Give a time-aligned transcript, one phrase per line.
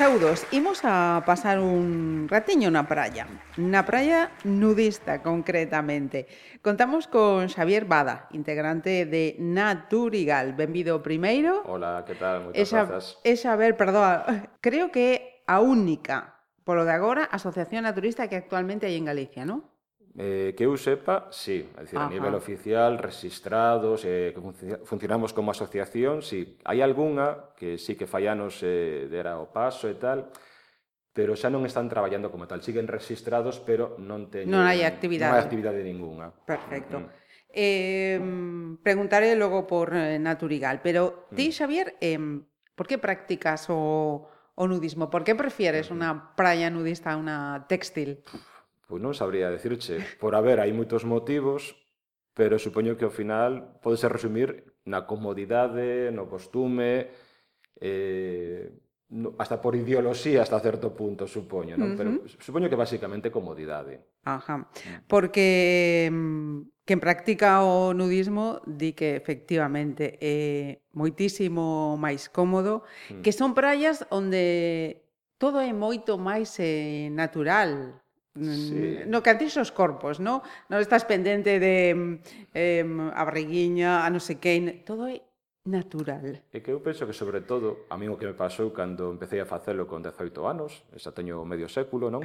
[0.00, 3.28] Saudos, imos a pasar un ratiño na praia.
[3.60, 6.24] Na praia nudista, concretamente.
[6.64, 10.56] Contamos con Xavier Bada, integrante de Naturigal.
[10.56, 11.60] Benvido primeiro.
[11.68, 12.48] Hola, que tal?
[12.48, 13.20] Moitas Esa, grazas.
[13.28, 18.88] Esa, ver, perdón, creo que é a única, polo de agora, asociación naturista que actualmente
[18.88, 19.68] hai en Galicia, non?
[20.18, 22.10] Eh, que eu sepa, sí, é dicir, Ajá.
[22.10, 26.58] a nivel oficial, registrados, eh, que func funcionamos como asociación, sí.
[26.66, 30.34] Hai algunha que sí que fai anos eh, dera o paso e tal,
[31.14, 35.30] pero xa non están traballando como tal, siguen registrados, pero non teñen Non hai actividade.
[35.30, 36.34] Non hai actividade ningunha.
[36.42, 37.06] Perfecto.
[37.06, 37.08] Mm.
[37.54, 38.18] Eh,
[38.82, 41.34] preguntaré logo por eh, Naturigal, pero mm.
[41.38, 42.18] ti, Xavier, eh,
[42.74, 44.26] por que practicas o,
[44.58, 45.06] o nudismo?
[45.06, 47.38] Por que prefieres unha praia nudista a unha
[47.70, 48.26] textil?
[48.90, 50.02] Pois non sabría decirche.
[50.18, 51.78] Por haber, hai moitos motivos,
[52.34, 57.06] pero supoño que ao final podese resumir na comodidade, no costume,
[57.78, 58.74] eh,
[59.14, 61.94] no, hasta por ideoloxía hasta certo punto, supoño, non?
[61.94, 61.98] Uh -huh.
[61.98, 62.10] Pero
[62.42, 64.02] supoño que basicamente comodidade.
[64.26, 64.66] Ajá.
[64.66, 65.06] Mm.
[65.06, 73.22] Porque mm, quen practica o nudismo di que efectivamente é moitísimo máis cómodo, mm.
[73.22, 75.06] que son praias onde
[75.38, 77.99] todo é moito máis eh, natural,
[78.38, 79.02] Sí.
[79.10, 80.46] No que antes os corpos, no?
[80.70, 82.22] Non estás pendente de
[82.54, 85.18] eh, a barriguinha, a non sei quen, todo é
[85.66, 86.38] natural.
[86.54, 89.42] E que eu penso que sobre todo, a mí o que me pasou cando empecé
[89.42, 92.22] a facelo con 18 anos, xa teño medio século, non?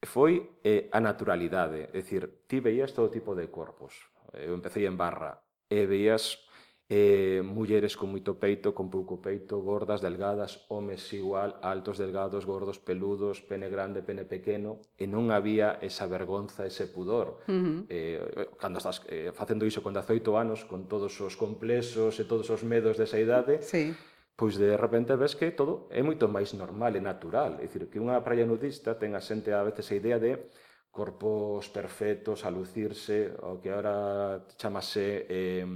[0.00, 4.08] Foi eh, a naturalidade, é dicir, ti veías todo tipo de corpos.
[4.32, 6.47] Eu empecé en barra e veías
[6.88, 12.80] eh, mulleres con moito peito, con pouco peito, gordas, delgadas, homes igual, altos, delgados, gordos,
[12.80, 17.44] peludos, pene grande, pene pequeno, e non había esa vergonza, ese pudor.
[17.44, 17.78] Uh -huh.
[17.92, 22.48] eh, cando estás eh, facendo iso con 18 anos, con todos os complexos e todos
[22.48, 23.92] os medos desa idade, sí.
[24.32, 27.60] pois de repente ves que todo é moito máis normal e natural.
[27.60, 30.48] É dicir, que unha praia nudista ten a xente a veces a idea de
[30.88, 35.28] corpos perfectos, a lucirse, o que ahora chamase...
[35.28, 35.68] Eh,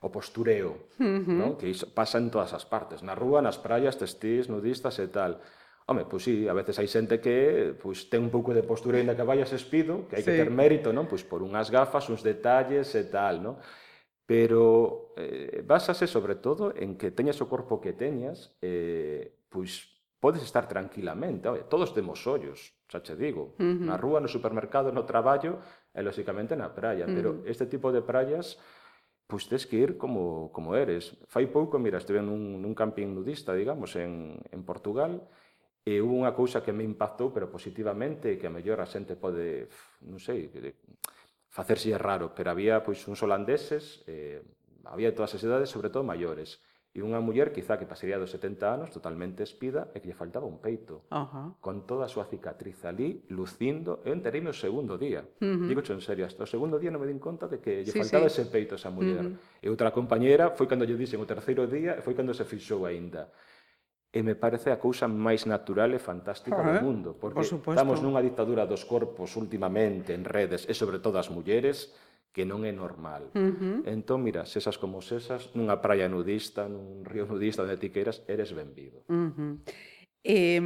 [0.00, 1.34] o postureo, uh -huh.
[1.34, 1.50] non?
[1.58, 5.42] Que iso pasa en todas as partes, na rúa, nas praias, testís, nudistas e tal.
[5.88, 9.16] Home, pois sí, a veces hai xente que pois, ten un pouco de postura ainda
[9.16, 10.30] que vayas espido, que hai sí.
[10.30, 11.08] que ter mérito, non?
[11.08, 13.56] Pois por unhas gafas, uns detalles e tal, non?
[14.28, 20.42] Pero eh, basase sobre todo en que teñas o corpo que teñas, eh, pois podes
[20.42, 21.48] estar tranquilamente.
[21.48, 23.56] Oye, todos temos ollos, xa che digo.
[23.58, 23.86] Uh -huh.
[23.88, 25.58] Na rúa, no supermercado, no traballo
[25.94, 27.06] e, lóxicamente, na praia.
[27.06, 27.16] Uh -huh.
[27.16, 28.60] Pero este tipo de praias
[29.28, 31.12] pois tes que ir como, como eres.
[31.28, 35.20] Fai pouco, mira, estive nun, nun camping nudista, digamos, en, en Portugal,
[35.84, 39.68] e hubo unha cousa que me impactou, pero positivamente, que a mellor a xente pode,
[40.08, 40.48] non sei,
[41.52, 44.40] facerse raro, pero había pois uns holandeses, eh,
[44.88, 46.64] había de todas as edades, sobre todo maiores,
[46.96, 50.48] E unha muller, quizá, que pasaría dos 70 anos, totalmente espida, e que lle faltaba
[50.48, 51.04] un peito.
[51.12, 51.48] Uh -huh.
[51.60, 55.22] Con toda a súa cicatriz ali, lucindo, eu entereime o segundo día.
[55.38, 55.68] Uh -huh.
[55.68, 58.00] Digo en serio, hasta o segundo día non me din conta de que lle sí,
[58.00, 58.40] faltaba sí.
[58.40, 59.20] ese peito a esa muller.
[59.20, 59.62] Uh -huh.
[59.62, 62.88] E outra compañera, foi cando lle dixen o terceiro día, e foi cando se fixou
[62.88, 63.30] aínda.
[64.08, 66.80] E me parece a cousa máis natural e fantástica uh -huh.
[66.80, 71.20] do mundo, porque Por estamos nunha ditadura dos corpos últimamente en redes, e sobre todo
[71.20, 71.92] as mulleres,
[72.32, 73.32] que non é normal.
[73.34, 73.78] Uh -huh.
[73.88, 78.54] Entón, mira, sesas como sesas, nunha praia nudista, nun río nudista, onde ti queiras, eres
[78.54, 79.02] benvido.
[79.08, 79.52] Uh -huh.
[80.22, 80.60] E,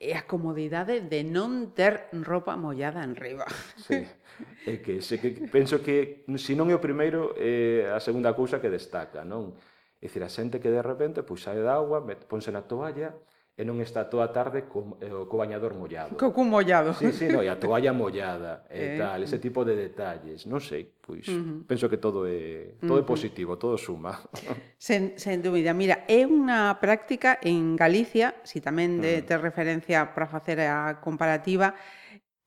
[0.00, 3.46] e a comodidade de non ter roupa mollada en riba.
[3.78, 4.02] Sí.
[4.66, 8.34] É que, se que penso que se non é o primeiro, é eh, a segunda
[8.34, 9.54] cousa que destaca, non?
[10.02, 13.14] É dicir, a xente que de repente pois sae da agua, ponse na toalla,
[13.54, 16.18] e non está toda a tarde co, eh, co bañador mollado.
[16.18, 16.90] Co cun mollado.
[16.98, 20.58] Sí, sí, no, e a toalla mollada e eh, tal, ese tipo de detalles, non
[20.58, 21.58] sei, pois uh -huh.
[21.62, 23.06] penso que todo é todo uh -huh.
[23.06, 24.18] é positivo, todo suma.
[24.78, 29.26] sen, sen dúbida, mira, é unha práctica en Galicia, si tamén de, uh -huh.
[29.30, 31.78] te referencia para facer a comparativa,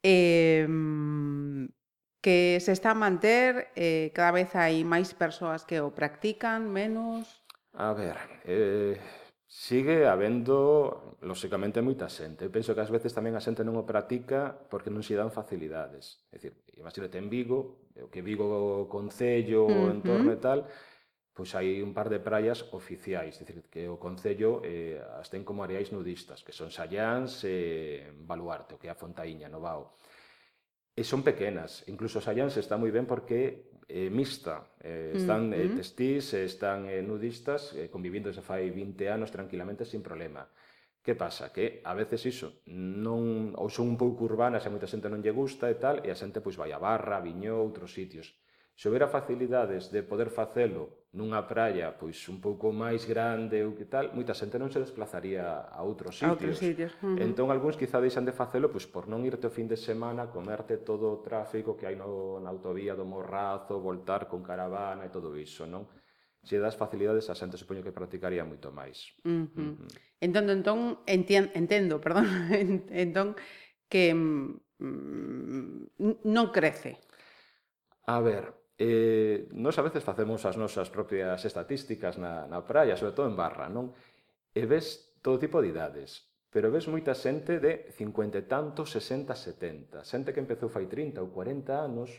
[0.04, 0.68] eh,
[2.20, 7.48] que se está a manter, eh, cada vez hai máis persoas que o practican, menos...
[7.72, 9.00] A ver, eh,
[9.48, 12.44] Sigue habendo, lóxicamente, moita xente.
[12.44, 15.32] Eu penso que ás veces tamén a xente non o practica porque non se dan
[15.32, 16.20] facilidades.
[16.28, 19.88] É dicir, imagínate en Vigo, o que Vigo Concello, uh -huh.
[19.88, 20.68] o entorno e tal,
[21.32, 25.64] pois hai un par de praias oficiais, dicir, que o Concello eh, as ten como
[25.64, 29.96] areais nudistas, que son Sallans e eh, Baluarte, o que é a Fontaíña, no Bao.
[30.98, 35.42] E son pequenas, incluso Sallans está moi ben porque é eh, mixta, eh, mm, están
[35.54, 35.70] eh, mm -hmm.
[35.70, 40.50] eh, testís, están eh, nudistas, eh, convivindo desde fai 20 anos tranquilamente sin problema.
[41.06, 41.54] Que pasa?
[41.54, 45.22] Que a veces iso non ou son un pouco urbanas e a moita xente non
[45.22, 48.34] lle gusta e tal, e a xente pois vai a Barra, a Viñó, outros sitios.
[48.78, 53.90] Se houbera facilidades de poder facelo nunha praia pois un pouco máis grande ou que
[53.90, 56.30] tal, moita xente non se desplazaría a outros sitios.
[56.30, 56.92] A outros sitios.
[57.02, 57.26] Uh -huh.
[57.26, 60.78] Entón, algúns quizá deixan de facelo pois, por non irte o fin de semana, comerte
[60.78, 65.34] todo o tráfico que hai no, na autovía do Morrazo, voltar con caravana e todo
[65.34, 65.90] iso, non?
[66.48, 69.12] se das facilidades a xente supoño que practicaría moito máis.
[69.26, 69.58] Uh -huh.
[69.58, 69.90] Uh -huh.
[70.22, 72.30] Entón, entón entien, entendo, perdón,
[72.94, 73.34] entón
[73.90, 77.02] que mm, mm, non crece.
[78.08, 83.18] A ver, eh, nós a veces facemos as nosas propias estatísticas na, na praia, sobre
[83.18, 83.90] todo en barra, non?
[84.54, 89.34] E ves todo tipo de idades, pero ves moita xente de 50 e tanto, 60,
[89.34, 92.14] 70, xente que empezou fai 30 ou 40 anos,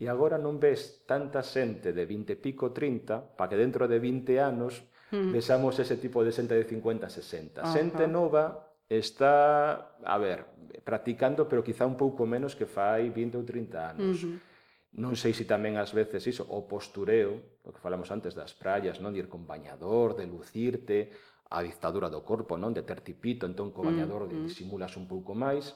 [0.00, 4.00] e agora non ves tanta xente de 20 e pico, 30, para que dentro de
[4.00, 4.80] 20 anos
[5.12, 5.28] mm.
[5.28, 7.60] vesamos ese tipo de xente de 50, 60.
[7.60, 7.68] Uh -huh.
[7.68, 10.48] Xente nova está, a ver,
[10.88, 14.24] practicando, pero quizá un pouco menos que fai 20 ou 30 anos.
[14.24, 14.51] Uh -huh
[14.92, 19.00] Non sei se tamén ás veces iso, o postureo, o que falamos antes das praias,
[19.00, 19.16] non?
[19.16, 21.08] De ir con bañador, de lucirte,
[21.48, 22.76] a dictadura do corpo, non?
[22.76, 24.44] De ter tipito, entón co bañador mm, mm.
[24.52, 25.72] disimulas un pouco máis.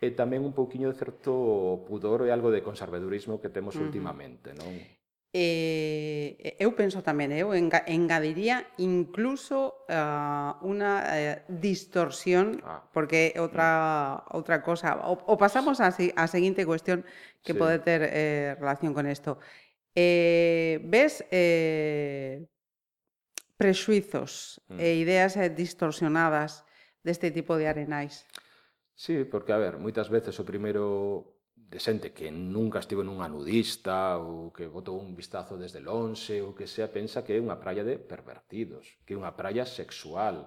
[0.00, 3.80] E eh, tamén un pouquiño de certo pudor e algo de conservadurismo que temos mm.
[3.80, 3.86] -hmm.
[3.88, 4.72] últimamente, non?
[5.36, 12.80] eh, eu penso tamén, eu engadiría incluso ah, uh, unha eh, distorsión, ah.
[12.88, 14.32] porque outra mm.
[14.32, 17.04] outra cosa, o, o pasamos á a, a seguinte cuestión
[17.44, 17.60] que sí.
[17.60, 19.36] pode ter eh, relación con isto.
[19.92, 22.48] Eh, ves eh,
[23.60, 24.80] prexuizos mm.
[24.80, 26.64] e ideas eh, distorsionadas
[27.04, 28.24] deste tipo de arenais?
[28.96, 31.35] Sí, porque, a ver, moitas veces o primeiro
[31.68, 36.54] de xente que nunca estivo nunha nudista ou que botou un vistazo desde lonxe ou
[36.54, 40.46] que sea, pensa que é unha praia de pervertidos, que é unha praia sexual.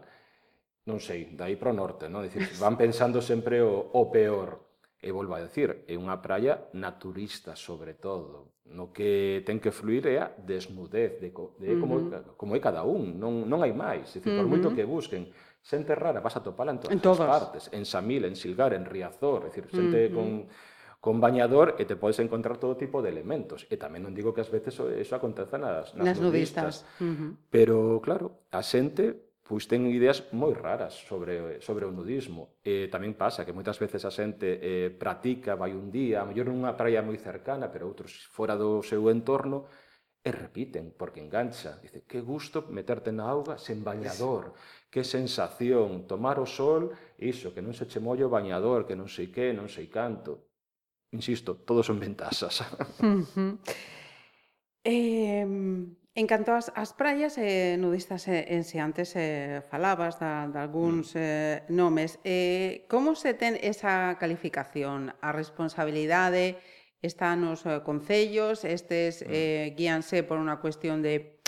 [0.87, 2.23] Non sei, dai pro norte, non?
[2.23, 4.63] Dicir, van pensando sempre o, o peor.
[4.99, 8.55] E volvo a decir, é unha praia naturista, sobre todo.
[8.71, 12.35] No que ten que fluir é a desnudez, de, co, de como, uh -huh.
[12.39, 14.07] como é cada un, non, non hai máis.
[14.07, 14.51] Dicir, por uh -huh.
[14.55, 15.27] moito que busquen,
[15.59, 17.27] xente rara vas a topala en todas, en todas.
[17.27, 20.15] as partes, en Samil, en Silgar, en Riazor, é dicir, xente uh -huh.
[20.15, 20.27] con
[20.99, 23.63] con bañador e te podes encontrar todo tipo de elementos.
[23.71, 26.83] E tamén non digo que ás veces eso aconteza nas, nas, nas nudistas.
[26.83, 27.01] nudistas.
[27.01, 27.31] Uh -huh.
[27.47, 32.61] Pero, claro, a xente pois ten ideas moi raras sobre, sobre o nudismo.
[32.61, 36.53] E tamén pasa que moitas veces a xente eh, pratica, vai un día, a mellor
[36.53, 39.65] nunha praia moi cercana, pero outros fora do seu entorno,
[40.21, 41.79] e repiten, porque engancha.
[41.81, 44.53] Dice, que gusto meterte na auga sen bañador,
[44.91, 49.09] que sensación, tomar o sol, iso, que non se che mollo o bañador, que non
[49.09, 50.48] sei que, non sei canto.
[51.11, 52.61] Insisto, todos son ventaxas.
[52.99, 53.57] Uh -huh.
[54.83, 55.45] eh,
[56.19, 60.59] en canto ás, ás praias eh, nudistas eh, en se antes eh, falabas da, de
[60.59, 61.19] algúns mm.
[61.21, 65.15] eh, nomes, eh, como se ten esa calificación?
[65.23, 66.59] A responsabilidade
[66.99, 69.31] está nos eh, concellos, estes mm.
[69.31, 71.39] eh, guíanse por unha cuestión de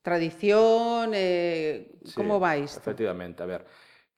[0.00, 2.72] tradición, eh, sí, como vais?
[2.72, 2.80] isto?
[2.80, 3.62] Efectivamente, a ver,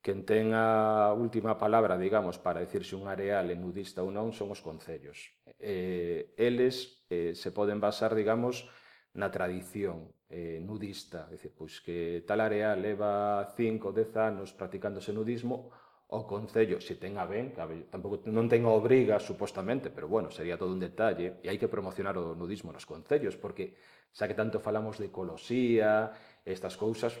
[0.01, 4.53] Quen ten a última palabra, digamos, para decirse un areal é nudista ou non, son
[4.53, 5.35] os concellos.
[5.59, 8.69] Eh, eles eh, se poden basar, digamos,
[9.17, 11.27] na tradición eh, nudista.
[11.27, 15.73] É dicir, pois que tal areal leva 5 ou 10 anos practicándose nudismo,
[16.07, 17.59] o Concello, se ten a ben, que
[17.91, 21.67] tampouco non ten a obriga, supostamente, pero bueno, sería todo un detalle, e hai que
[21.67, 23.75] promocionar o nudismo nos Concellos, porque
[24.15, 26.15] xa que tanto falamos de ecoloxía,
[26.47, 27.11] estas cousas,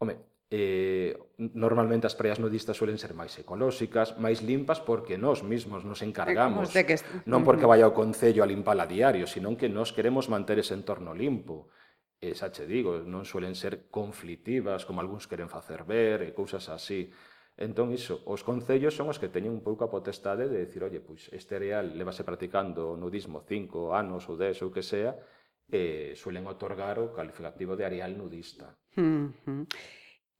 [0.00, 5.82] home, eh, normalmente as praias nudistas suelen ser máis ecolóxicas, máis limpas porque nós mismos
[5.82, 6.94] nos encargamos, de que...
[7.26, 11.10] non porque vaya o Concello a limpala diario, senón que nós queremos manter ese entorno
[11.10, 11.74] limpo.
[12.22, 16.70] E xa che digo, non suelen ser conflitivas, como algúns queren facer ver, e cousas
[16.70, 17.10] así.
[17.58, 21.02] Entón, iso, os concellos son os que teñen un pouco a potestade de decir, oye,
[21.02, 25.18] pois este areal levase practicando nudismo cinco anos ou dez ou que sea,
[25.66, 28.78] e suelen otorgar o calificativo de areal nudista.
[28.94, 29.62] Mm -hmm.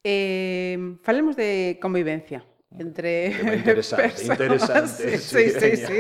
[0.05, 2.81] Eh, falemos de convivencia mm.
[2.81, 5.19] entre interesante, persoas, interesante.
[5.19, 5.77] Sí, sí, sí.
[5.77, 5.99] sí.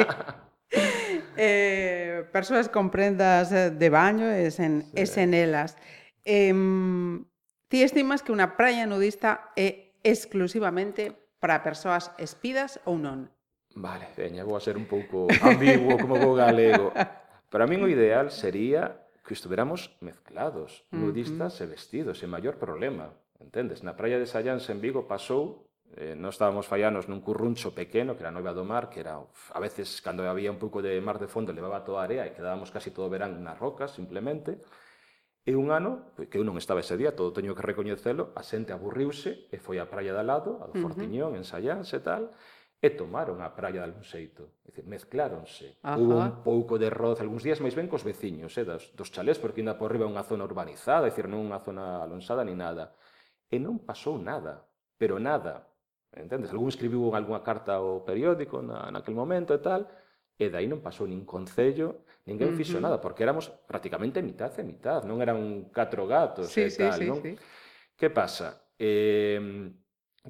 [1.37, 4.93] eh, persoas con prendas eh, de baño e, sen, sí.
[4.93, 5.81] e senelas.
[6.21, 6.53] Eh,
[7.73, 13.33] ti estimas que unha praia nudista é exclusivamente para persoas espidas ou non?
[13.73, 16.93] Vale, veña, vou a ser un pouco ambiguo como vou galego.
[17.49, 21.65] Para min o ideal sería que estuveramos mezclados, nudistas uh -huh.
[21.65, 23.09] e vestidos, sen maior problema
[23.45, 23.85] Entendes?
[23.85, 28.27] Na praia de Sallans en Vigo pasou Eh, non estábamos fallanos nun curruncho pequeno que
[28.27, 31.31] era noiva do mar, que era a veces cando había un pouco de mar de
[31.31, 34.59] fondo levaba toda a area e quedábamos casi todo o verán nas rocas simplemente.
[35.47, 38.75] E un ano, que eu non estaba ese día, todo teño que recoñecelo, a xente
[38.75, 41.39] aburriuse e foi á praia de lado, a do Fortiñón, uh -huh.
[41.39, 42.33] en Sallans e tal,
[42.81, 44.59] e tomaron a praia de algún xeito.
[44.67, 45.79] Dicir, mezcláronse.
[45.85, 46.01] Ajá.
[46.01, 49.39] Hubo un pouco de roz algúns días, máis ben cos veciños, eh, dos, dos chalés,
[49.39, 52.57] porque ainda por riba é unha zona urbanizada, é dicir, non unha zona alonsada ni
[52.57, 52.97] nada.
[53.51, 54.65] E non pasou nada,
[54.97, 55.69] pero nada.
[56.15, 56.55] Entendes?
[56.55, 59.87] Algún escribiu algunha carta ao periódico na, naquel momento e tal,
[60.39, 62.59] e dai non pasou nin concello, ninguén uh -huh.
[62.59, 66.83] fixo nada, porque éramos prácticamente mitad e mitad, non eran catro gatos sí, e sí,
[66.83, 67.19] tal, sí, non?
[67.23, 67.33] Sí.
[67.95, 68.75] Que pasa?
[68.79, 69.39] Eh,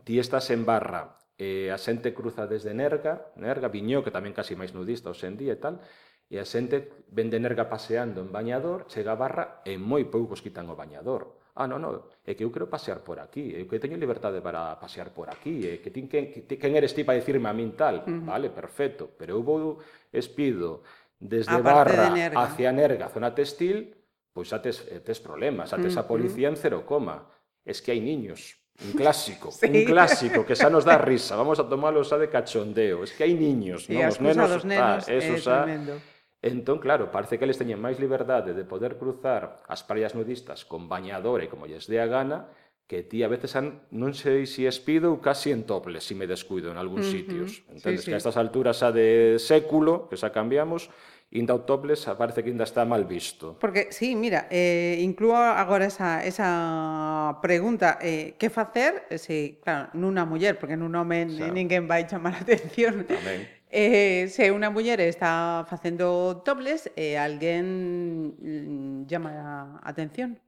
[0.05, 4.53] ti estás en Barra, eh, a xente cruza desde Nerga, Nerga, Viñó, que tamén casi
[4.57, 5.81] máis nudista hoxe en día e tal,
[6.29, 10.69] e a xente vende Nerga paseando en bañador, chega a Barra e moi poucos quitan
[10.69, 11.41] o bañador.
[11.55, 14.75] Ah, non, non, é que eu quero pasear por aquí, é que teño liberdade para
[14.75, 17.79] pasear por aquí, é que tin quen, que, quen eres ti para decirme a min
[17.79, 18.27] tal, uh -huh.
[18.27, 19.79] vale, perfecto, pero eu vou
[20.11, 20.83] espido
[21.15, 22.43] desde a Barra de Nerga.
[22.43, 23.95] hacia Nerga, zona textil,
[24.35, 26.03] pois xa tes, eh, tes problemas, xa tes uh -huh.
[26.03, 27.23] a policía en cero coma,
[27.63, 29.71] es que hai niños, un clásico, sí.
[29.71, 33.23] un clásico que xa nos dá risa, vamos a tomalo xa de cachondeo, es que
[33.23, 35.71] hai niños, sí, non os nenos, nenos ah, eso eh, xa...
[35.71, 36.14] Tremendo
[36.45, 40.93] Entón, claro, parece que eles teñen máis liberdade de poder cruzar as praias nudistas con
[40.93, 42.53] bañador e como lles dé a gana,
[42.85, 46.13] que ti a veces an, non sei se si espido ou casi en tople, se
[46.13, 47.17] si me descuido en algúns uh -huh.
[47.17, 47.51] sitios.
[47.73, 48.09] Entendes sí, sí.
[48.13, 50.93] que a estas alturas xa de século, que xa cambiamos,
[51.33, 53.57] inda o topless parece que inda está mal visto.
[53.57, 59.89] Porque, sí, mira, eh, incluo agora esa, esa pregunta, eh, que facer, eh, se, claro,
[59.97, 61.25] nunha muller, porque nun home
[61.57, 63.09] ninguén vai chamar a atención.
[63.09, 70.39] Amén Eh, se unha muller está facendo topless e eh, alguén mm, llama a atención.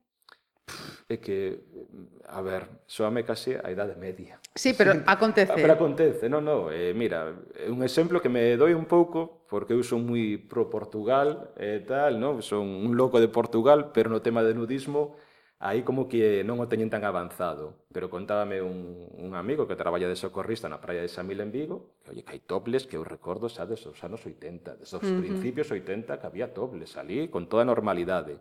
[1.11, 4.39] É que, mm, a ver, soame case a idade media.
[4.55, 5.03] Sí, pero sí.
[5.11, 5.59] acontece.
[5.59, 6.71] Pero acontece, non, non.
[6.71, 10.71] Eh, mira, é un exemplo que me doi un pouco, porque eu son moi pro
[10.71, 12.39] Portugal e eh, tal, non?
[12.39, 15.19] Son un loco de Portugal, pero no tema de nudismo
[15.59, 17.89] aí como que non o teñen tan avanzado.
[17.89, 21.97] Pero contábame un, un amigo que traballa de socorrista na praia de Samil en Vigo,
[22.05, 25.17] que, oye, que hai toples que eu recordo xa dos anos 80, dos uh -huh.
[25.17, 28.37] principios 80 que había toples ali con toda normalidade.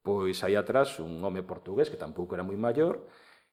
[0.00, 3.04] Pois aí atrás un home portugués que tampouco era moi maior,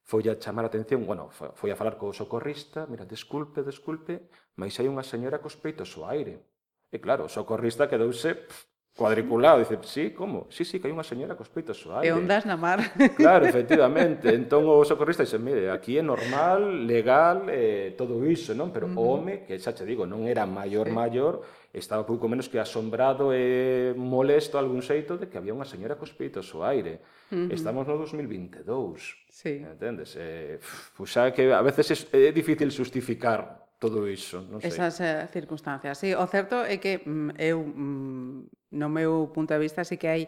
[0.05, 4.77] foi a chamar a atención, bueno, foi a falar co socorrista, mira, desculpe, desculpe, mas
[4.79, 6.45] hai unha señora cos peitos ao aire.
[6.93, 9.59] E claro, o socorrista quedouse pff, cuadriculado.
[9.59, 10.47] Dice, sí, como?
[10.49, 12.07] Sí, sí, que hai unha señora cos peitos suaves.
[12.07, 12.79] E ondas na mar.
[13.19, 14.31] Claro, efectivamente.
[14.31, 18.71] entón o socorrista dice, mire, aquí é normal, legal, eh, todo iso, non?
[18.71, 19.11] Pero o uh -huh.
[19.19, 20.95] home, que xa te digo, non era maior, sí.
[20.95, 21.43] maior,
[21.75, 26.15] estaba pouco menos que asombrado e molesto algún xeito de que había unha señora cos
[26.15, 27.03] peitos ao aire.
[27.35, 27.55] Uh -huh.
[27.55, 29.27] Estamos no 2022.
[29.27, 29.59] Sí.
[29.59, 30.15] Entendes?
[30.15, 30.55] Eh,
[30.95, 34.71] pues, xa que a veces é, é difícil justificar todo iso, non sei.
[34.71, 35.99] Esas eh, circunstancias.
[35.99, 40.11] Sí, o certo é que mm, eu mm, no meu punto de vista sí que
[40.11, 40.23] hai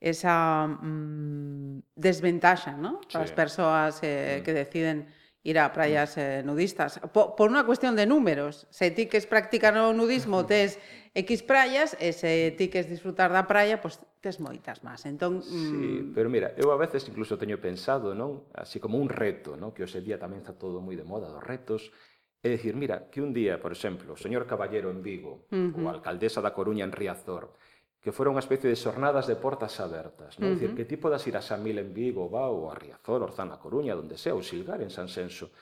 [0.00, 3.04] esa mm, desventaxa ¿no?
[3.12, 3.30] para sí.
[3.30, 4.44] as persoas eh, mm.
[4.44, 4.98] que deciden
[5.42, 6.20] ir a praias mm.
[6.20, 7.00] eh, nudistas.
[7.12, 10.80] Po, por unha cuestión de números, se ti queres practicar o nudismo tes
[11.12, 15.04] X praias, e se ti queres disfrutar da praia, pois pues, tes moitas máis.
[15.08, 15.48] Entón, mm...
[15.48, 19.72] sí, pero mira, eu a veces incluso teño pensado, non, así como un reto, non,
[19.72, 21.92] que hoxe día tamén está todo moi de moda dos retos,
[22.40, 25.76] É dicir, mira, que un día, por exemplo, o señor Caballero en Vigo, uh -huh.
[25.76, 27.52] ou a alcaldesa da Coruña en Riazor,
[28.00, 30.52] que fora unha especie de xornadas de portas abertas, non?
[30.52, 30.56] Uh -huh.
[30.56, 33.52] Dicir, que ti podas ir a San Mil en Vigo, va, ou a Riazor, Orzán,
[33.52, 35.52] a Coruña, donde sea, ou Silgar, en San Senso.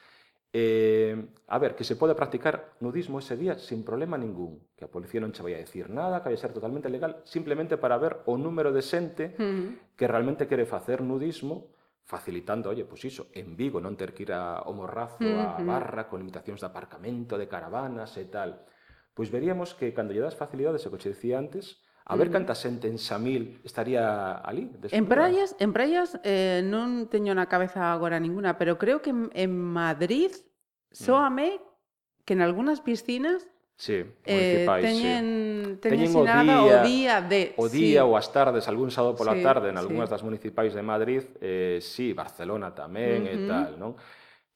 [0.54, 4.90] Eh, a ver, que se pode practicar nudismo ese día sin problema ningún, que a
[4.90, 8.24] policía non che vai a decir nada, que vai ser totalmente legal, simplemente para ver
[8.24, 9.68] o número de xente uh -huh.
[9.98, 11.74] que realmente quere facer nudismo,
[12.08, 15.60] facilitando, oye, pois iso, en Vigo non ter que ir a o Morrazo, uh -huh.
[15.60, 18.64] a Barra, con limitacións de aparcamento, de caravanas e tal.
[19.12, 22.56] Pois veríamos que cando lle das facilidades, o que che decía antes, A ver canta
[22.56, 24.72] xente en Samil estaría ali.
[24.96, 29.28] En praias, en praias eh, non teño na cabeza agora ninguna, pero creo que en,
[29.36, 30.96] en Madrid mm.
[30.96, 32.24] soame mm.
[32.24, 33.44] que en algunhas piscinas
[33.76, 35.84] sí, eh, teñen, sí.
[35.84, 37.52] teñen, teñen o día, o día de...
[37.60, 38.06] O día sí.
[38.08, 40.12] ou as tardes, algún sábado pola sí, tarde, en algunhas sí.
[40.16, 43.36] das municipais de Madrid, eh, sí, Barcelona tamén uh -huh.
[43.36, 43.92] e tal, non?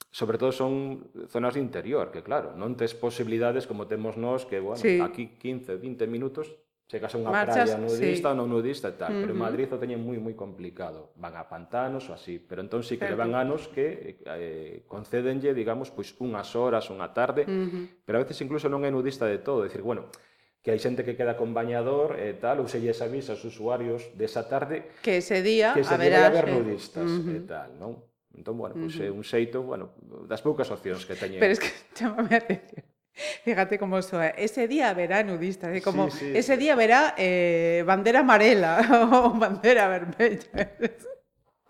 [0.09, 4.56] sobre todo son zonas de interior, que claro, non tes posibilidades como temos nós que,
[4.56, 5.04] bueno, sí.
[5.04, 6.49] aquí 15, 20 minutos
[6.92, 8.37] chegas a unha Marchas, praia nudista sí.
[8.37, 9.22] non nudista e tal, uh -huh.
[9.25, 11.16] pero en Madrid o teñen moi moi complicado.
[11.16, 13.16] Van a pantanos ou así, pero entón sí que certo.
[13.16, 17.84] levan anos que eh, concédenlle, digamos, pois unhas horas, unha tarde, uh -huh.
[18.04, 20.12] pero a veces incluso non é nudista de todo, é dicir, bueno,
[20.61, 24.12] que hai xente que queda con bañador e tal, ou selles esa aviso aos usuarios
[24.12, 27.38] desa tarde que ese día que se haberá haber nudistas uh -huh.
[27.38, 28.04] e tal, non?
[28.37, 29.08] Entón, bueno, pois pues, uh -huh.
[29.08, 29.96] é un xeito, bueno,
[30.28, 31.40] das poucas opcións que teñen.
[31.40, 32.91] Pero es que chamame a atención
[33.45, 34.28] Fíjate cómo soa.
[34.35, 36.38] Ese día verá nudista, é como sí, sí.
[36.38, 38.81] ese día verá eh, bandera amarela
[39.12, 40.73] ou bandera vermella.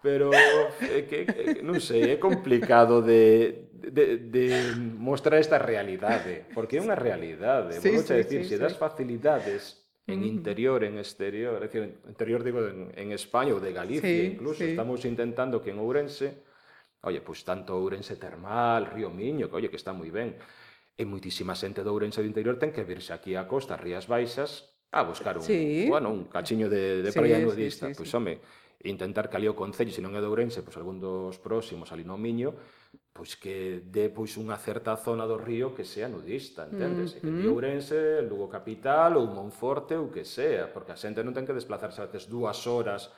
[0.03, 6.47] Pero é que, eh, que non sei, é complicado de de, de mostrar esta realidade,
[6.55, 8.63] porque é unha realidade, sí, vou sí, decir, sí, se sí.
[8.63, 13.75] das facilidades en interior, en exterior, é decir, interior digo en, en España ou de
[13.75, 14.75] Galicia sí, incluso, sí.
[14.75, 16.47] estamos intentando que en Ourense,
[17.03, 20.39] oye, pois pues, tanto Ourense Termal, Río Miño, que oye, que está moi ben,
[20.97, 24.73] E moitísima xente de Ourense do interior ten que virse aquí á costa, Rías Baixas,
[24.93, 25.89] a buscar un, sí.
[25.89, 27.89] bueno, un cachiño de, de sí, praia nudista.
[27.89, 28.17] Sí, sí, pois, sí.
[28.17, 28.39] home,
[28.85, 32.05] intentar que ali o Concello, se non é de Ourense, pois algún dos próximos, ali
[32.05, 32.53] no Miño,
[33.09, 37.17] pois que dé pois unha certa zona do río que sea nudista, entendes?
[37.17, 41.33] Mm, que di Ourense, Lugo Capital ou Monforte ou que sea, porque a xente non
[41.33, 43.09] ten que desplazarse a veces dúas horas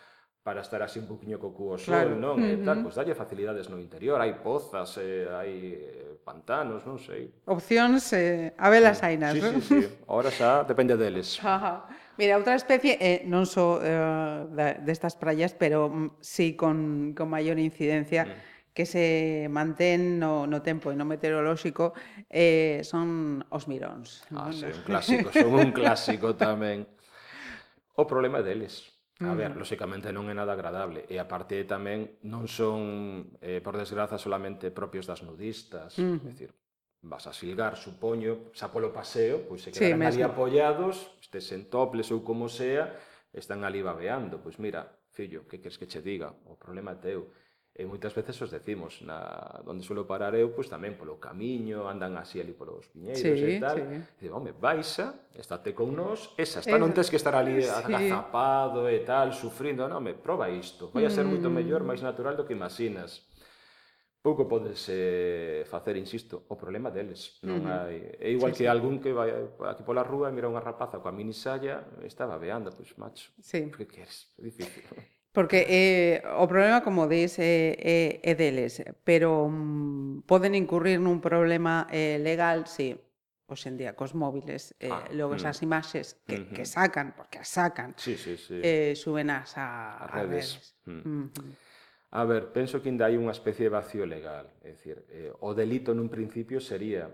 [0.44, 2.20] para estar así un poquinho co cuo sol, claro.
[2.20, 2.36] non?
[2.36, 2.52] Uh.
[2.52, 7.32] E tal, pois dalle facilidades no interior, hai pozas, eh, hai eh, pantanos, non sei.
[7.48, 9.08] Opcións eh, a velas mm.
[9.08, 9.52] ainas, sí, non?
[9.64, 11.40] Sí, sí, Ahora xa depende deles.
[11.42, 11.88] Ajá.
[12.20, 17.32] Mira, outra especie, eh, non só so, eh, destas praias, pero mm, sí con, con
[17.32, 18.76] maior incidencia, mm.
[18.76, 21.96] que se mantén no, no tempo e no meteorolóxico,
[22.28, 24.28] eh, son os miróns.
[24.28, 24.52] Ah, non?
[24.52, 26.84] sí, un clásico, son un clásico tamén.
[27.96, 28.93] O problema deles.
[29.24, 29.58] A ver, mm.
[29.58, 35.08] lóxicamente non é nada agradable e aparte tamén non son, eh, por desgraza, solamente propios
[35.08, 36.20] das nudistas, uh -huh.
[36.20, 36.50] é dicir,
[37.04, 41.68] vas a silgar, supoño, xa polo paseo, pois se quedan sí, ali apoiados, estes en
[41.68, 42.96] toples ou como sea,
[43.32, 46.32] están ali babeando, pois mira, fillo, que queres que che diga?
[46.48, 47.30] O problema é teu.
[47.74, 49.18] E moitas veces os decimos, na,
[49.66, 53.58] onde suelo parar eu, pois tamén polo camiño, andan así ali polos piñeiros sí, e
[53.58, 53.82] tal.
[53.82, 53.98] Sí.
[54.22, 57.66] E home, baixa, estate con nós, esa está, non tens que estar ali sí.
[57.66, 61.34] agazapado e tal, sufrindo, non, me proba isto, vai a ser mm.
[61.34, 63.26] moito mellor, máis natural do que imaginas.
[64.22, 67.42] Pouco podes eh, facer, insisto, o problema deles.
[67.42, 67.74] Non mm.
[67.74, 67.98] hai...
[68.22, 68.70] É igual sí, que sí.
[68.70, 69.34] algún que vai
[69.66, 73.66] aquí pola rúa e mira unha rapaza coa minisalla, estaba veando, pois, macho, sí.
[73.66, 74.30] que queres?
[74.38, 74.86] É difícil.
[75.34, 81.18] Porque eh, o problema, como dis, é, é, é deles, pero mm, poden incurrir nun
[81.18, 83.02] problema eh, legal se
[83.50, 85.66] si, día, cos móviles eh, ah, logo esas mm.
[85.66, 86.54] imaxes que, uh -huh.
[86.54, 88.62] que sacan, porque as sacan, sí, sí, sí.
[88.62, 90.22] Eh, suben as a, a redes.
[90.22, 90.74] A redes.
[90.86, 91.02] Mm.
[91.02, 91.30] Mm.
[92.14, 94.46] A ver, penso que ainda hai unha especie de vacío legal.
[94.62, 97.10] É dicir, eh, o delito nun principio sería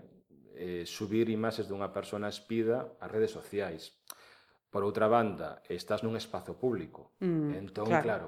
[0.53, 3.97] eh, subir imaxes dunha persona espida ás redes sociais
[4.71, 7.13] por outra banda, estás nun espazo público.
[7.19, 8.27] Mm, entón, claro, claro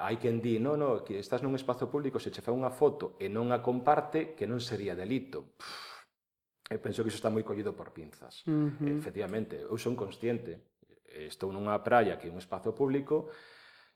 [0.00, 3.20] hai quen di, no, no, que estás nun espazo público, se che fa unha foto
[3.20, 5.60] e non a comparte, que non sería delito.
[5.60, 8.40] Pff, eu penso que iso está moi collido por pinzas.
[8.48, 8.72] Uh.
[8.96, 13.28] Efectivamente, eu son consciente, estou nunha praia que é un espazo público,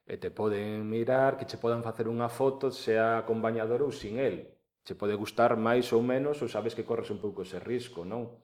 [0.05, 4.21] e te poden mirar, que che podan facer unha foto, sea con bañador ou sin
[4.21, 4.53] el.
[4.85, 8.44] Che pode gustar máis ou menos, ou sabes que corres un pouco ese risco, non?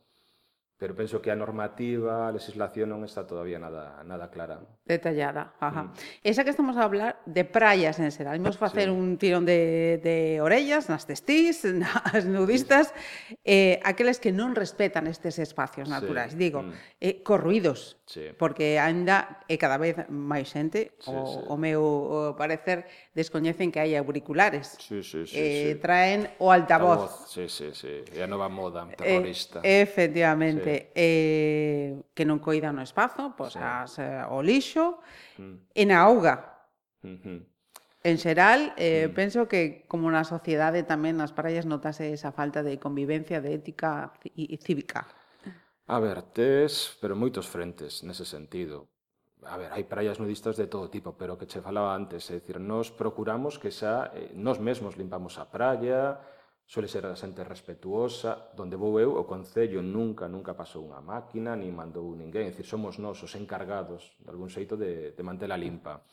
[0.80, 4.64] pero penso que a normativa, a legislación non está todavía nada nada clara.
[4.88, 5.92] Detallada, ajá.
[5.92, 6.24] Mm.
[6.24, 8.40] Esa que estamos a hablar de praias en xeral.
[8.40, 8.96] Imos facer sí.
[8.96, 12.96] un tirón de, de orellas nas testís, nas nudistas,
[13.28, 13.36] sí.
[13.44, 16.40] eh, aqueles que non respetan estes espacios naturais, sí.
[16.40, 16.72] digo, mm.
[16.96, 18.32] eh, corruídos, sí.
[18.40, 21.38] porque ainda é cada vez máis xente, sí, o, sí.
[21.44, 24.80] o meu o parecer, descoñecen que hai auriculares.
[24.80, 25.84] Sí, sí, sí, eh, sí.
[25.84, 27.04] Traen o altavoz.
[27.04, 27.28] altavoz.
[27.28, 28.00] Sí, sí, sí.
[28.16, 29.60] É a nova moda eh, terrorista.
[29.60, 30.64] Eh, efectivamente.
[30.64, 30.69] Sí.
[30.70, 30.92] Vale.
[30.94, 33.62] Eh, que non coidan o espazo, pois sí.
[33.62, 35.02] as, eh, o lixo,
[35.42, 35.74] mm.
[35.74, 36.62] en a auga.
[37.02, 37.38] Mm -hmm.
[38.00, 39.14] En xeral, eh, mm.
[39.14, 44.16] penso que como na sociedade tamén nas praias notase esa falta de convivencia, de ética
[44.24, 45.04] e cívica.
[45.90, 48.88] A ver, tes, pero moitos frentes nese sentido.
[49.44, 52.56] A ver, hai praias nudistas de todo tipo, pero que che falaba antes, é dicir,
[52.56, 56.20] nos procuramos que xa eh, nos mesmos limpamos a praia,
[56.70, 61.58] Suele ser a xente respetuosa, donde vou eu, o Concello nunca, nunca pasou unha máquina,
[61.58, 66.06] ni mandou ninguén, dicir, somos nós os encargados, de algún xeito, de, de mantela limpa.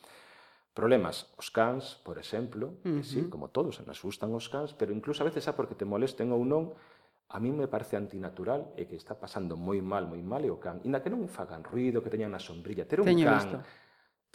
[0.73, 2.97] Problemas, os cans, por exemplo, uh -huh.
[2.97, 5.85] que sí, como todos, nos gustan os cans, pero incluso a veces, a porque te
[5.85, 6.73] molesten ou non,
[7.29, 10.57] a mí me parece antinatural e que está pasando moi mal, moi mal e o
[10.57, 13.57] can, inda que non fagan ruido, que teñan na sombrilla, ter un Teño can visto.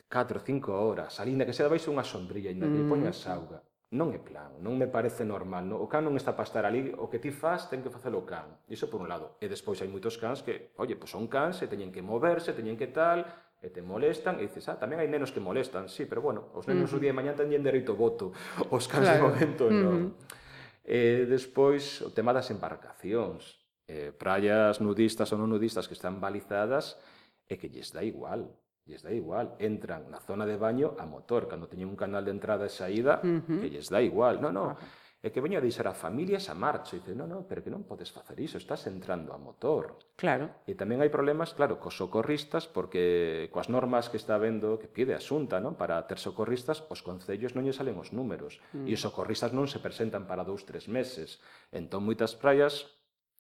[0.07, 2.71] 4 ou 5 horas, ali, inda que se debaixo unha sombrilla, inda mm.
[2.71, 3.59] que lle poñas auga,
[3.93, 5.69] non é plan, non me parece normal.
[5.69, 5.77] No?
[5.77, 8.29] O can non está para estar ali, o que ti faz ten que facelo o
[8.29, 8.49] can.
[8.73, 9.37] Iso por un lado.
[9.37, 12.81] E despois hai moitos cans que, oye, pois son cans, e teñen que moverse, teñen
[12.81, 13.29] que tal,
[13.61, 16.65] e te molestan, e dices, ah, tamén hai nenos que molestan, sí, pero bueno, os
[16.65, 16.99] nenos uh -huh.
[16.99, 18.33] o día de mañá teñen dereito voto,
[18.73, 19.13] os cans claro.
[19.13, 19.85] de momento non.
[19.85, 20.89] Uh -huh.
[20.89, 23.61] E despois, o tema das embarcacións,
[23.93, 26.97] eh, praias nudistas ou non nudistas que están balizadas,
[27.45, 28.49] e que lles dá igual
[28.87, 32.35] lles dá igual, entran na zona de baño a motor, cando teñen un canal de
[32.35, 33.61] entrada e saída, uh -huh.
[33.63, 34.75] que lles dá igual, no, no,
[35.23, 37.71] é que veño a deixar a familia esa marcha, e dice, no, no, pero que
[37.71, 39.95] non podes facer iso, estás entrando a motor.
[40.19, 40.67] Claro.
[40.67, 45.15] E tamén hai problemas, claro, cos socorristas, porque coas normas que está vendo, que pide
[45.15, 45.79] a xunta, non?
[45.79, 48.91] Para ter socorristas, os concellos non lle salen os números, mm.
[48.91, 51.39] e os socorristas non se presentan para dous, tres meses.
[51.71, 52.91] Entón, moitas praias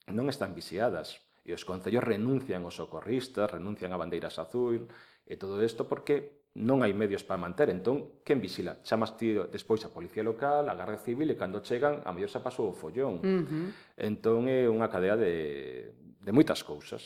[0.07, 4.87] non están vixiadas, e os concellos renuncian aos socorristas, renuncian a bandeiras azul,
[5.33, 7.73] E todo isto porque non hai medios para manter.
[7.73, 8.85] Entón, quen visila?
[8.85, 12.45] Chamas ti despois a Policía Local, a Guardia Civil, e cando chegan, a mellor xa
[12.45, 13.25] pasou o follón.
[13.25, 13.66] Uh -huh.
[13.97, 17.01] Entón, é unha cadea de, de moitas cousas.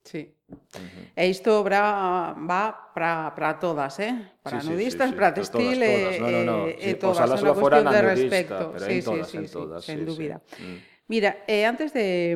[0.00, 0.32] Sí.
[0.48, 1.20] Uh -huh.
[1.20, 4.16] E isto obra va para todas, eh?
[4.40, 6.20] Para sí, nudistas, sí, sí, para textil e todas, todas.
[6.24, 6.58] no, no, no.
[6.64, 8.62] e, sí, e todas, é unha cuestión de respecto.
[8.72, 10.36] Pero Sí, en sí, todas, sí, en sí, todas, sen sí, dúbida.
[10.56, 10.64] Sí.
[10.64, 10.95] Mm.
[11.08, 12.34] Mira, eh, antes de,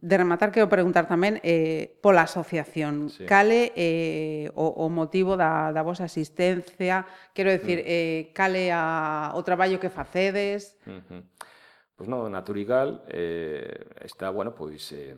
[0.00, 3.12] de, rematar, quero preguntar tamén eh, pola asociación.
[3.12, 3.28] Sí.
[3.28, 7.04] Cale eh, o, o motivo da, da vosa asistencia?
[7.36, 7.88] Quero decir, mm.
[7.88, 10.80] eh, cale a, o traballo que facedes?
[10.88, 11.20] Uh -huh.
[11.96, 14.92] Pois pues non, Naturigal eh, está, bueno, pois...
[14.92, 15.16] Eh,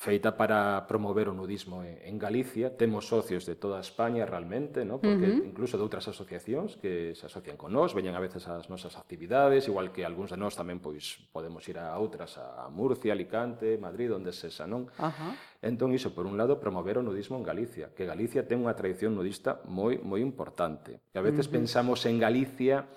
[0.00, 2.72] feita para promover o nudismo en Galicia.
[2.72, 4.96] Temos socios de toda España realmente, ¿no?
[4.96, 5.52] porque uh -huh.
[5.52, 9.68] incluso de outras asociacións que se asocian con nós, veñen a veces as nosas actividades,
[9.68, 14.08] igual que algúns de nós tamén pois podemos ir a outras, a Murcia, Alicante, Madrid,
[14.08, 14.88] onde sexa, non?
[14.96, 15.32] Uh -huh.
[15.60, 19.12] Entón, iso, por un lado, promover o nudismo en Galicia, que Galicia ten unha tradición
[19.12, 21.04] nudista moi moi importante.
[21.12, 21.56] Que a veces uh -huh.
[21.60, 22.88] pensamos en Galicia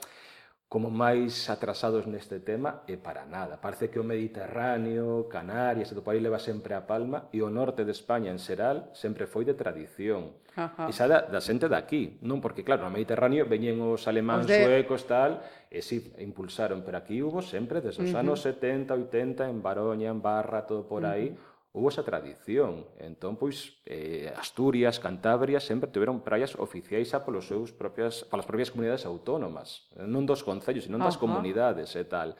[0.74, 3.62] como máis atrasados neste tema e para nada.
[3.62, 7.86] Parece que o Mediterráneo, Canarias, e do país leva sempre a palma e o norte
[7.86, 10.34] de España en xeral sempre foi de tradición.
[10.58, 10.90] Ajá.
[10.90, 12.42] E xa da, da xente daqui, non?
[12.42, 14.66] Porque claro, no Mediterráneo veñen os alemáns, de...
[14.66, 18.26] suecos, tal, e si impulsaron, pero aquí hubo sempre desde os uh -huh.
[18.26, 22.86] anos 70, 80 en Baroña, en Barra, todo por aí, uh -huh houve esa tradición.
[23.02, 28.70] Entón, pois, eh, Asturias, Cantabria sempre tiveron praias oficiais xa polos seus propias, polas propias
[28.70, 31.26] comunidades autónomas, non dos concellos, senón das uh -huh.
[31.26, 32.38] comunidades e tal.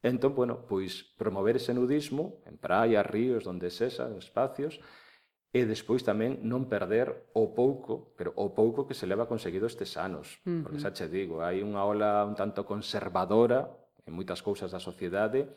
[0.00, 4.80] Entón, bueno, pois promover ese nudismo en praias, ríos, donde sexa, espacios,
[5.54, 9.94] e despois tamén non perder o pouco, pero o pouco que se leva conseguido estes
[10.00, 10.40] anos.
[10.42, 10.60] Uh -huh.
[10.64, 13.70] Porque xa che digo, hai unha ola un tanto conservadora
[14.08, 15.52] en moitas cousas da sociedade,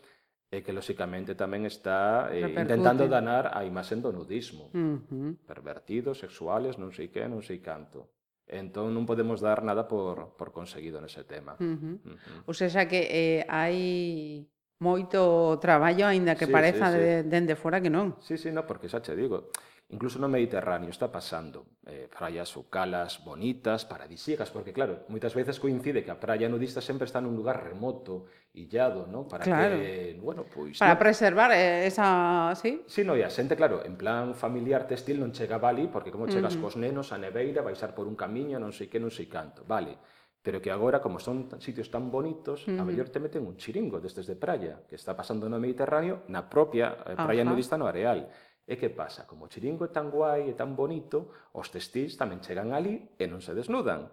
[0.47, 4.71] e que lóxicamente tamén está eh, intentando danar a imaxen do nudismo.
[4.71, 5.31] Uh -huh.
[5.43, 8.15] Pervertidos, sexuales, non sei que, non sei canto.
[8.47, 11.59] Entón non podemos dar nada por, por conseguido nese tema.
[11.59, 11.95] Uh -huh.
[11.99, 12.47] Uh -huh.
[12.47, 14.47] Ou seja que eh, hai
[14.79, 17.27] moito traballo, aínda que sí, pareza sí, sí.
[17.27, 18.15] dende de, de fora que non.
[18.23, 19.51] Sí, sí, no, porque xa che digo,
[19.89, 21.79] Incluso no Mediterráneo está pasando.
[21.87, 26.83] Eh, praias ou calas bonitas, paradisíacas, porque claro, moitas veces coincide que a praia nudista
[26.83, 29.27] sempre está nun lugar remoto, illado, ¿no?
[29.27, 29.79] Para claro.
[29.79, 30.75] que, bueno, pois...
[30.75, 30.99] Pues, Para no...
[30.99, 32.51] preservar eh, esa...
[32.59, 32.83] Sí?
[32.87, 36.11] Sí, no, e a xente, claro, en plan familiar textil non chega a Bali, porque
[36.11, 36.67] como chegas uh -huh.
[36.67, 39.63] cos nenos a neveira, baixar por un camiño, non sei que, non sei canto.
[39.63, 39.95] Vale,
[40.43, 42.81] pero que agora, como son sitios tan bonitos, uh -huh.
[42.81, 46.43] a mellor te meten un chiringo destes de praia, que está pasando no Mediterráneo, na
[46.43, 47.51] propia eh, praia Ajá.
[47.55, 48.27] nudista no areal.
[48.67, 49.23] E que pasa?
[49.23, 53.23] Como o chiringo é tan guai e tan bonito, os testís tamén chegan ali e
[53.23, 54.11] non se desnudan.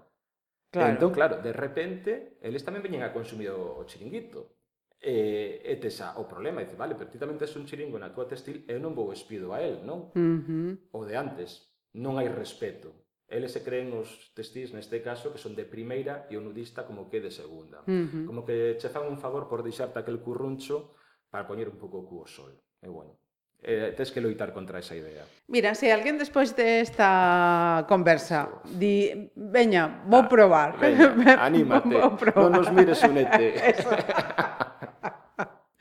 [0.70, 0.94] Claro.
[0.94, 4.54] Entón, claro, de repente, eles tamén veñen a consumir o chiringuito.
[5.02, 8.14] E, e tes a, o problema, dice, vale, pero ti tamén tes un chiringo na
[8.14, 10.14] túa textil e eu non vou espido a el, non?
[10.14, 10.70] Uh -huh.
[10.94, 12.94] O de antes, non hai respeto.
[13.26, 17.10] Eles se creen os textís, neste caso, que son de primeira e o nudista como
[17.10, 17.82] que de segunda.
[17.90, 18.24] Uh -huh.
[18.24, 20.94] Como que che fan un favor por deixarte aquel curruncho
[21.26, 22.54] para poñer un pouco o cu ao sol.
[22.78, 23.18] E bueno,
[23.64, 25.24] eh, tes que loitar contra esa idea.
[25.48, 30.76] Mira, se alguén despois desta de conversa di, veña, vou ah, probar.
[30.76, 31.16] Veña,
[31.48, 32.52] anímate, vou probar.
[32.52, 33.56] non nos mires unete.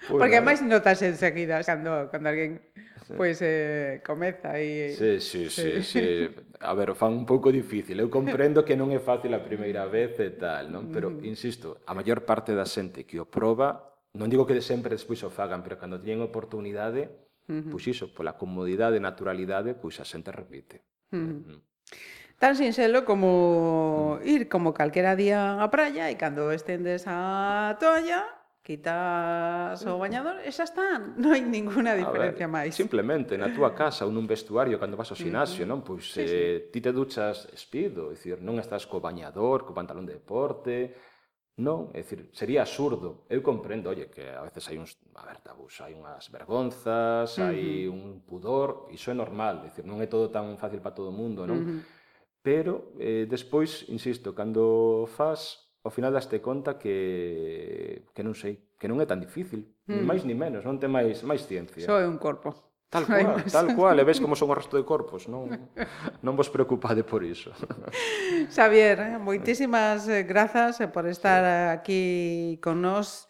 [0.03, 2.59] Pois Porque máis notas enseguida cando, cando alguén
[3.15, 4.95] pois eh, comeza e...
[4.95, 6.29] Sí, sí, sí, sí.
[6.59, 7.99] A ver, o fan un pouco difícil.
[7.99, 10.91] Eu comprendo que non é fácil a primeira vez e tal, non?
[10.91, 11.23] Pero, mm.
[11.27, 15.19] insisto, a maior parte da xente que o proba, non digo que de sempre despois
[15.23, 17.71] o fagan, pero cando teñen oportunidade, Uh -huh.
[17.71, 20.83] Pois iso, pola comodidade e naturalidade, pois a xente repite.
[21.11, 21.37] Uh -huh.
[21.37, 21.61] Uh -huh.
[22.39, 24.27] Tan sinxelo como mm.
[24.27, 28.27] ir como calquera día á praia e cando estendes a toalla,
[28.63, 31.15] quitas o bañador e xa están.
[31.23, 32.75] Non hai ninguna diferencia ver, máis.
[32.75, 35.83] Simplemente na túa casa ou nun vestuario cando vas ao xinasio, non?
[35.87, 36.71] Pois sí, eh, sí.
[36.71, 40.95] ti te duchas espido, é dicir, non estás co bañador, co pantalón de deporte,
[41.53, 43.29] Non, é dicir, sería absurdo.
[43.29, 47.45] Eu comprendo, oye, que a veces hai uns, a ver, tabús, hai unhas vergonzas, uh
[47.45, 47.45] -huh.
[47.45, 51.13] hai un pudor, iso é normal, é dicir, non é todo tan fácil para todo
[51.13, 51.61] o mundo, non?
[51.61, 51.79] Uh -huh.
[52.41, 58.89] Pero eh, despois, insisto, cando faz, ao final daste conta que que non sei, que
[58.89, 60.01] non é tan difícil, uh -huh.
[60.01, 60.09] ni mm.
[60.09, 61.85] máis ni menos, non te máis máis ciencia.
[61.85, 62.72] Só é un corpo.
[62.93, 65.49] Tal cual, tal cual, e ves como son o resto de corpos, non
[66.21, 67.49] non vos preocupade por iso.
[68.53, 71.73] Xavier, eh, moitísimas eh, grazas eh, por estar sí.
[71.73, 72.03] aquí
[72.61, 73.25] con nós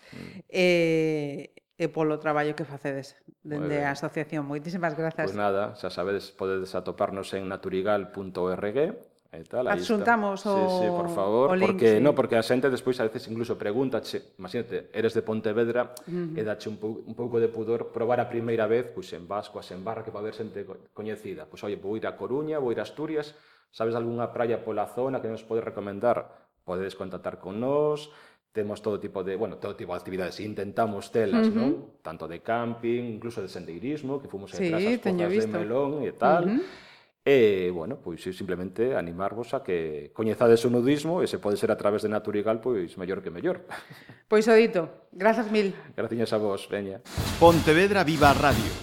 [0.52, 4.44] e, e polo traballo que facedes dende a asociación.
[4.44, 5.32] Moitísimas grazas.
[5.32, 10.54] Pois pues nada, xa sabedes, podedes atoparnos en naturigal.org e tal, aí Adxuntamos está.
[10.54, 12.04] o sí, sí, por favor, o link, porque sí.
[12.04, 16.38] no, porque a xente despois a veces incluso pregúntache, imagínate, eres de Pontevedra uh -huh.
[16.38, 19.58] e dache un, pou, un pouco de pudor probar a primeira vez, pois en Vasco,
[19.58, 20.62] en Barra, que va haber xente
[20.94, 21.50] coñecida.
[21.50, 23.34] Pois oye, vou ir a Coruña, vou ir a Asturias,
[23.74, 26.46] sabes algunha praia pola zona que nos podes recomendar?
[26.64, 28.14] Podedes contactar con nós,
[28.54, 31.58] temos todo tipo de, bueno, todo tipo de actividades, intentamos telas, uh -huh.
[31.58, 31.72] non?
[32.06, 36.14] Tanto de camping, incluso de sendeirismo, que fomos sí, detrás as pozas de melón e
[36.14, 36.46] tal.
[36.46, 36.93] Uh -huh
[37.26, 41.80] E, bueno, pois simplemente animarvos a que coñezades o nudismo e se pode ser a
[41.80, 43.64] través de Naturigal, pois mellor que mellor.
[44.28, 45.08] Pois o dito.
[45.14, 45.78] Grazas mil.
[45.96, 47.00] Graciñas a vos, veña.
[47.40, 48.74] Pontevedra Viva Radio.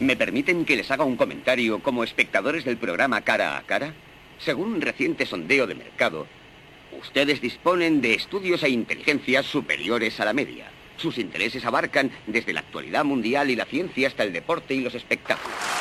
[0.00, 3.94] ¿Me permiten que les haga un comentario como espectadores del programa Cara a Cara?
[4.38, 6.26] Según un reciente sondeo de mercado,
[7.00, 10.70] ustedes disponen de estudios e inteligencias superiores a la media.
[10.96, 14.94] Sus intereses abarcan desde la actualidad mundial y la ciencia hasta el deporte y los
[14.94, 15.77] espectáculos.